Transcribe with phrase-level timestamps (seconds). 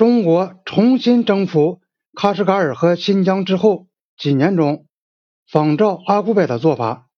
[0.00, 1.82] 中国重新征服
[2.14, 4.86] 喀什噶尔和新疆之后几年中，
[5.46, 7.10] 仿照阿古柏的做法，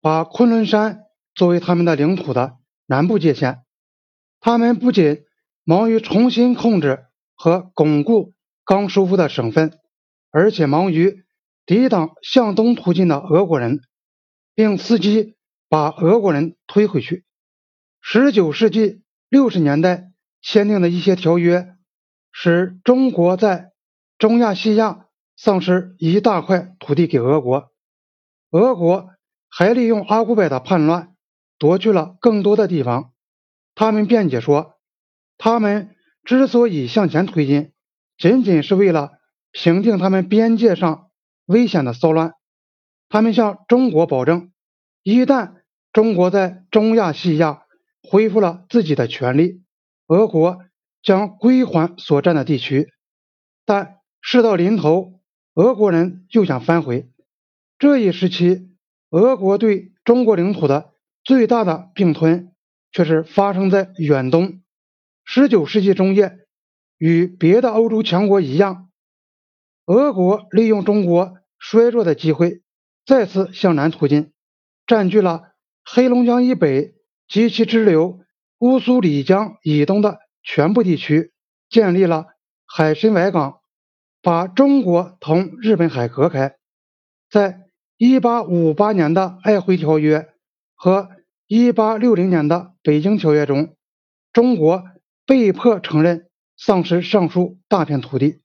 [0.00, 1.00] 把昆仑山
[1.34, 3.64] 作为他们的领土的南部界限。
[4.38, 5.24] 他们不仅
[5.64, 8.34] 忙于重新控制和巩固
[8.64, 9.80] 刚收复的省份，
[10.30, 11.24] 而且忙于
[11.66, 13.80] 抵挡向东突进的俄国人，
[14.54, 15.34] 并伺机
[15.68, 17.24] 把俄国人推回去。
[18.00, 21.74] 十九世纪六十年代签订的一些条约，
[22.32, 23.70] 使中国在
[24.18, 27.70] 中亚西亚丧失一大块土地给俄国。
[28.50, 29.10] 俄国
[29.48, 31.14] 还利用阿古柏的叛乱，
[31.58, 33.12] 夺去了更多的地方。
[33.74, 34.74] 他们辩解说，
[35.38, 37.72] 他们之所以向前推进，
[38.18, 39.12] 仅仅是为了
[39.50, 41.10] 平定他们边界上
[41.46, 42.34] 危险的骚乱。
[43.08, 44.52] 他们向中国保证，
[45.02, 47.64] 一旦中国在中亚西亚
[48.02, 49.62] 恢复了自己的权利，
[50.06, 50.58] 俄国
[51.02, 52.92] 将归还所占的地区。
[53.64, 55.20] 但事到临头，
[55.54, 57.10] 俄国人又想反悔。
[57.78, 58.70] 这一时期，
[59.10, 60.92] 俄国对中国领土的
[61.24, 62.48] 最大的并吞。
[62.94, 64.60] 却是发生在远东。
[65.24, 66.40] 十九世纪中叶，
[66.98, 68.90] 与别的欧洲强国一样，
[69.86, 72.60] 俄国利用中国衰弱的机会，
[73.06, 74.34] 再次向南突进，
[74.86, 76.92] 占据了黑龙江以北
[77.26, 78.20] 及其支流
[78.58, 81.32] 乌苏里江以东的全部地区，
[81.68, 82.26] 建立了
[82.66, 83.60] 海参崴港，
[84.20, 86.56] 把中国同日本海隔开。
[87.30, 90.18] 在一八五八年的《爱辉条约》
[90.74, 91.10] 和
[91.46, 93.76] 一八六零年的《北京条约》中，
[94.32, 94.84] 中国
[95.26, 98.40] 被迫承认丧失上述大片土地。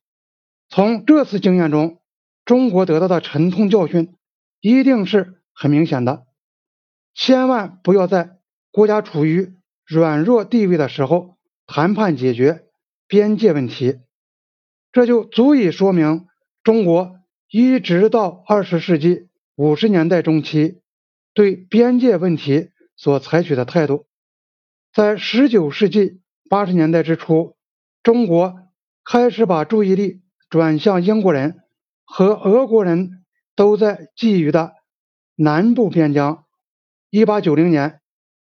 [0.69, 2.01] 从这次经验中，
[2.43, 4.15] 中国得到的沉痛教训
[4.59, 6.25] 一定是很明显的。
[7.13, 8.37] 千万不要在
[8.71, 11.36] 国家处于软弱地位的时候
[11.77, 12.63] 谈判解决
[13.07, 13.99] 边界问题，
[14.91, 16.25] 这就足以说明
[16.63, 17.19] 中国
[17.51, 20.81] 一直到二十世纪五十年代中期
[21.35, 22.71] 对边界问题。
[22.95, 24.07] 所采取的态度，
[24.91, 27.55] 在十九世纪八十年代之初，
[28.01, 28.55] 中国
[29.05, 31.59] 开始把注意力转向英国人
[32.05, 33.23] 和俄国人
[33.55, 34.73] 都在觊觎的
[35.35, 36.45] 南部边疆。
[37.11, 38.01] 一八九零年，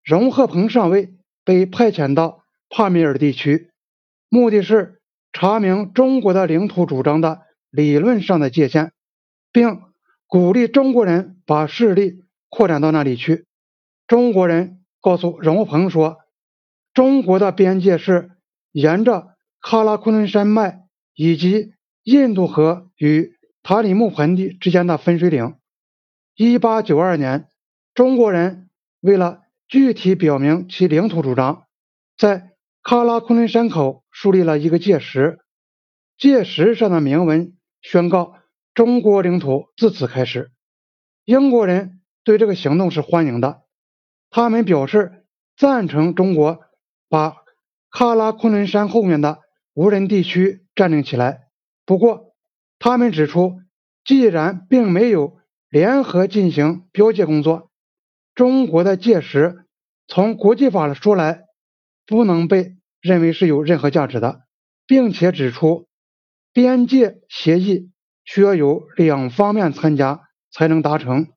[0.05, 2.38] 荣鹤鹏上尉被派遣到
[2.69, 3.71] 帕米尔地区，
[4.29, 5.01] 目的是
[5.33, 8.93] 查明中国的领土主张的理论上的界限，
[9.53, 9.83] 并
[10.27, 13.47] 鼓励中国人把势力扩展到那里去。
[14.07, 16.19] 中国人告诉荣鹏说
[16.95, 18.31] ：“中国的边界是
[18.73, 25.57] 沿着喀拉昆仑山脉以及印度河与塔里木盆地之间的分水岭。”
[26.37, 27.49] 一八九二年，
[27.95, 28.71] 中国人
[29.01, 31.65] 为了具体表明其领土主张，
[32.17, 32.53] 在
[32.89, 35.41] 喀拉昆仑山口树立了一个界石，
[36.17, 38.37] 界石上的铭文宣告
[38.73, 40.51] 中国领土自此开始。
[41.27, 43.61] 英国人对这个行动是欢迎的。
[44.31, 46.61] 他们表示赞成中国
[47.11, 47.37] 把
[47.93, 49.41] 喀拉昆仑山后面的
[49.75, 51.41] 无人地区占领起来。
[51.85, 52.35] 不过，
[52.79, 53.61] 他们指出，
[54.03, 55.37] 既然并没有
[55.69, 57.71] 联合进行标界工作，
[58.35, 59.67] 中国的界石
[60.07, 61.43] 从国际法说来
[62.07, 64.41] 不能被认为是有任何价值的，
[64.87, 65.89] 并且指出
[66.53, 67.91] 边界协议
[68.25, 71.29] 需要有两方面参加才能达成。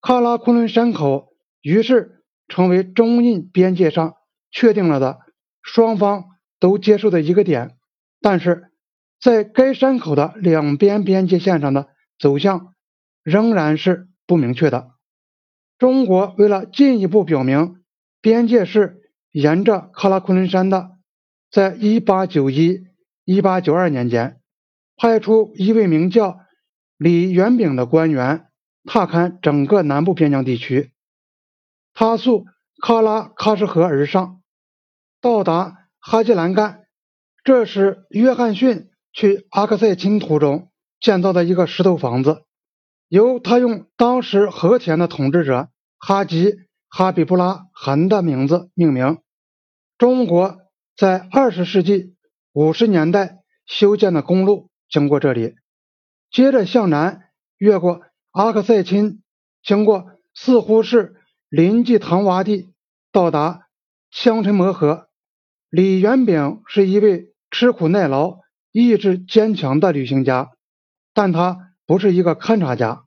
[0.00, 1.32] 喀拉昆仑山口。
[1.66, 4.16] 于是成为中印边界上
[4.50, 5.20] 确定了的
[5.62, 6.24] 双方
[6.60, 7.78] 都接受的一个点，
[8.20, 8.70] 但是
[9.18, 12.74] 在该山口的两边边界线上的走向
[13.22, 14.90] 仍然是不明确的。
[15.78, 17.82] 中国为了进一步表明
[18.20, 19.03] 边界是
[19.34, 20.92] 沿着喀拉昆仑山的，
[21.50, 22.84] 在1891、
[23.26, 24.40] 1892年间，
[24.96, 26.38] 派出一位名叫
[26.96, 28.46] 李元炳的官员
[28.84, 30.92] 踏勘整个南部边疆地区。
[31.94, 32.46] 他溯
[32.80, 34.40] 喀拉喀什河而上，
[35.20, 36.84] 到达哈吉兰干，
[37.42, 40.70] 这是约翰逊去阿克塞钦途中
[41.00, 42.44] 建造的一个石头房子，
[43.08, 46.54] 由他用当时和田的统治者哈吉
[46.88, 49.18] 哈比布拉汗的名字命名。
[50.04, 50.58] 中国
[50.98, 52.14] 在二十世纪
[52.52, 55.54] 五十年代修建的公路经过这里，
[56.30, 59.22] 接着向南越过阿克塞钦，
[59.62, 61.16] 经过似乎是。
[61.48, 62.74] 临济唐洼地
[63.12, 63.68] 到达
[64.10, 65.08] 香尘摩河。
[65.70, 68.40] 李元炳是一位吃苦耐劳、
[68.72, 70.50] 意志坚强的旅行家，
[71.14, 73.06] 但他不是一个勘察家。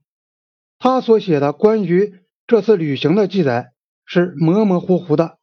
[0.79, 2.15] 他所写的关于
[2.47, 3.71] 这次旅行的记载
[4.03, 5.38] 是模模糊糊的。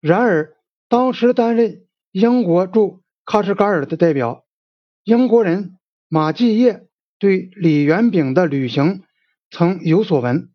[0.00, 0.53] 然而，
[0.94, 4.44] 当时担任英国驻喀什噶尔的代表
[5.02, 5.76] 英国人
[6.06, 6.86] 马继业
[7.18, 9.02] 对李元炳的旅行
[9.50, 10.52] 曾有所闻，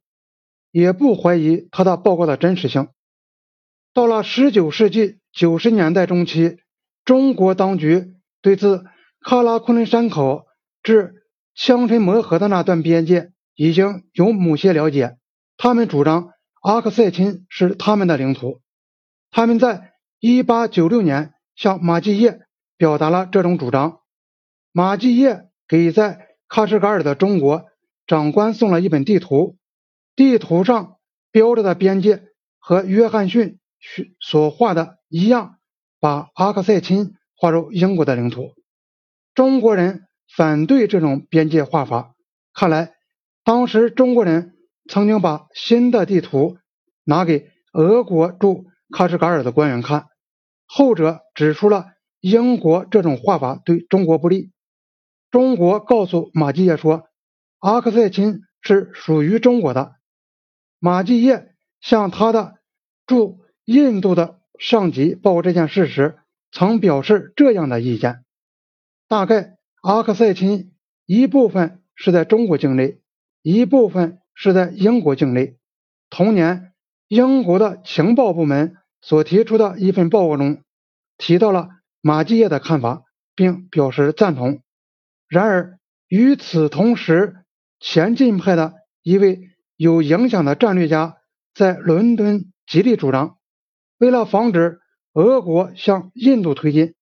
[0.71, 2.87] 也不怀疑他的报告的真实性。
[3.93, 6.59] 到了19世纪90年代中期，
[7.03, 8.85] 中国当局对自
[9.21, 10.45] 喀拉昆仑山口
[10.81, 11.15] 至
[11.53, 15.17] 枪臣磨河的那段边界已经有某些了解。
[15.57, 16.29] 他们主张
[16.61, 18.61] 阿克塞钦是他们的领土。
[19.31, 22.41] 他们在1896年向马继业
[22.77, 23.99] 表达了这种主张。
[24.71, 27.65] 马继业给在喀什噶尔的中国
[28.07, 29.57] 长官送了一本地图，
[30.15, 30.97] 地图上
[31.31, 32.23] 标着的边界
[32.59, 33.59] 和约翰逊
[34.19, 35.57] 所画的一样，
[35.99, 38.53] 把阿克塞钦划入英国的领土。
[39.33, 40.05] 中国人
[40.35, 42.13] 反对这种边界画法。
[42.53, 42.93] 看来，
[43.43, 44.55] 当时中国人。
[44.91, 46.57] 曾经把新的地图
[47.03, 50.07] 拿给俄国驻喀什噶尔的官员看，
[50.71, 51.87] 后者指出了
[52.21, 54.51] 英国这种画法对中国不利。
[55.31, 57.09] 中国告诉马继业说，
[57.57, 59.95] 阿克塞钦是属于中国的。
[60.79, 62.59] 马继业向他的
[63.07, 66.19] 驻印度的上级报这件事时，
[66.51, 68.23] 曾表示这样的意见：
[69.07, 70.71] 大概阿克塞钦
[71.05, 73.01] 一部分是在中国境内，
[73.41, 74.19] 一部分。
[74.41, 75.57] 是在英国境内。
[76.09, 76.71] 同年，
[77.09, 80.63] 英国的情报部门所提出的一份报告中
[81.17, 81.69] 提到了
[82.01, 83.03] 马继业的看法，
[83.35, 84.61] 并表示赞同。
[85.27, 87.37] 然而，与此同时，
[87.79, 88.73] 前进派的
[89.03, 91.17] 一位有影响的战略家
[91.53, 93.37] 在伦敦极力主张，
[93.97, 94.79] 为了防止
[95.13, 96.95] 俄国向印度推进，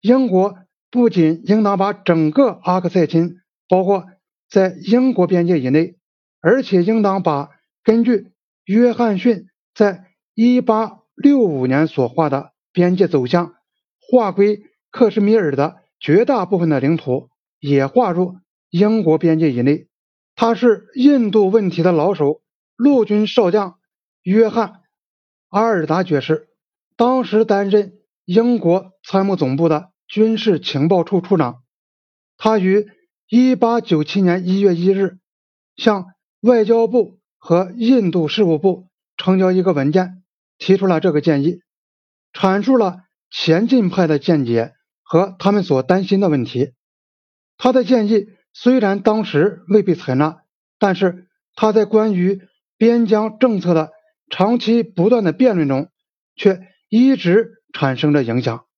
[0.00, 0.56] 英国
[0.90, 3.36] 不仅应当把整个阿克塞钦
[3.68, 4.06] 包括
[4.48, 5.96] 在英国边界以内。
[6.40, 7.50] 而且应当把
[7.82, 8.30] 根据
[8.64, 13.54] 约翰逊在一八六五年所画的边界走向
[14.00, 17.28] 划归克什米尔的绝大部分的领土
[17.58, 18.36] 也划入
[18.70, 19.88] 英国边界以内。
[20.36, 22.40] 他是印度问题的老手，
[22.76, 23.78] 陆军少将
[24.22, 24.68] 约翰·
[25.48, 26.48] 阿尔达爵士，
[26.96, 27.94] 当时担任
[28.24, 31.64] 英国参谋总部的军事情报处处长。
[32.36, 32.86] 他于
[33.30, 35.18] 1897年1月1日
[35.76, 36.06] 向
[36.40, 38.86] 外交部和印度事务部
[39.16, 40.17] 呈交一个文件，
[40.58, 41.60] 提出了这个建议，
[42.32, 42.98] 阐述了
[43.30, 44.72] 前进派的见解
[45.02, 46.72] 和他们所担心的问题。
[47.56, 50.42] 他的建议虽然当时未被采纳，
[50.78, 52.40] 但是他在关于
[52.76, 53.90] 边疆政策的
[54.30, 55.88] 长期不断的辩论中，
[56.36, 58.64] 却一直产生着影响。